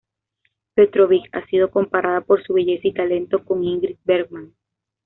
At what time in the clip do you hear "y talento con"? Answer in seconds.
2.87-3.63